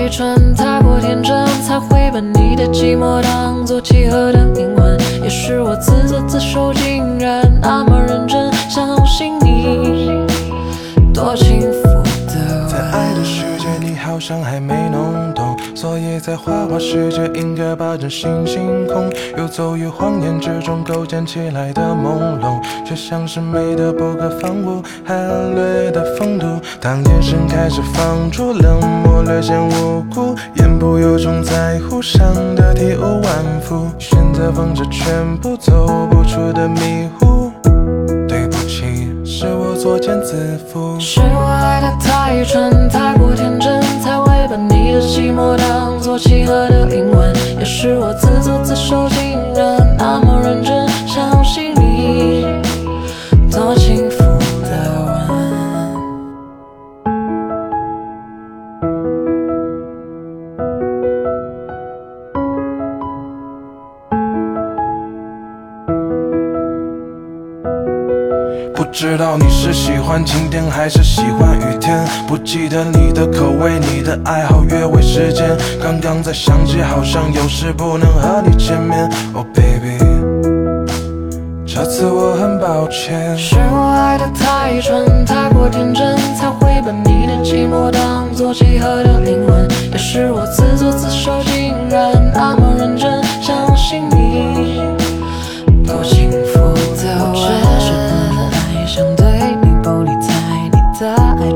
[0.00, 4.98] 爱的太蠢，太过天真，才会把你的寂寞当作契合的灵魂。
[5.22, 10.26] 也是我自作自受，竟然那么认真相信你，
[11.12, 11.88] 多轻浮
[12.26, 25.16] 的在爱的世界，你好像还没弄懂，所以在花花世界应该把真心星空，游走于谎言之中构建起来的朦胧，却像是美的不可方物，含
[25.54, 26.46] 略的风度。
[26.82, 37.50] 当眼神开始放逐，冷漠略显无辜，言不由衷，在乎伤得体无完肤，选择放着全部走不出的迷糊。
[38.28, 41.00] 对不起，是我作茧自缚。
[41.00, 47.34] 是我爱的太蠢，太过天真，才会把你的寂寞当作契合的灵魂。
[47.58, 50.39] 也是我自作自受，竟然那么
[68.74, 75.56] 不知道你是喜欢晴天还是喜欢雨天，不记得你的口味、你的爱好、约会时间。
[75.82, 79.08] 刚刚才想起，好像有事不能和你见面。
[79.34, 79.98] Oh baby，
[81.66, 83.36] 这次我很抱歉。
[83.36, 89.68] 是我爱的太蠢，太过天真，才会把你的寂寞当作契合的灵魂。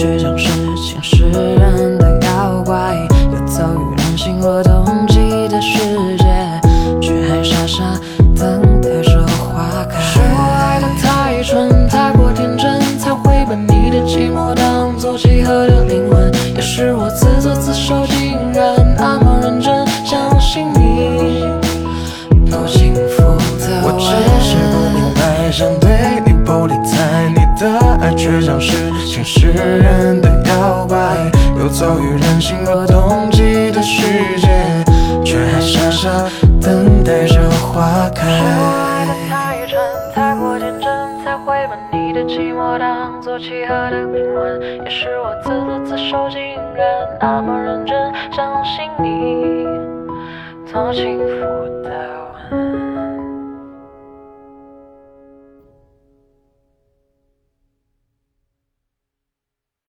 [0.00, 2.96] 却像是侵蚀人的妖怪，
[3.30, 5.78] 游走于人心若冬季的世
[6.16, 6.24] 界，
[7.02, 8.00] 却还傻傻
[8.34, 10.00] 等待着花开。
[10.00, 16.32] 是我爱的太蠢，太过天真，才会把你的寂寞当作契合的灵魂。
[16.54, 17.26] 也是我自
[27.60, 28.72] 的爱却像是
[29.04, 30.96] 侵蚀人的妖怪，
[31.58, 34.00] 游走于人心若冬季的世
[34.40, 34.48] 界，
[35.22, 36.08] 却还傻傻
[36.62, 38.26] 等待着花开。
[38.30, 39.78] 爱的太蠢，
[40.14, 40.88] 太过天真，
[41.22, 44.58] 才会把你的寂寞当作契合的灵魂。
[44.82, 46.40] 也是我自作自受，竟
[46.74, 46.86] 然
[47.20, 47.94] 那么认真
[48.32, 49.66] 相信你，
[50.72, 51.18] 多轻